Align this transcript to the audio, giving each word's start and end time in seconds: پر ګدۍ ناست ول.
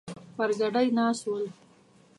پر 0.35 0.49
ګدۍ 0.59 0.87
ناست 0.97 1.23
ول. 1.27 1.45